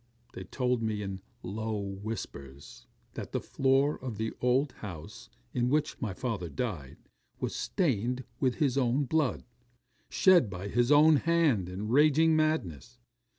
[0.33, 6.01] They told me in low whispers, that the floor of the old house in which
[6.01, 6.97] my father died,
[7.39, 9.43] was stained with his own blood,
[10.09, 12.97] shed by his own hand in raging madness.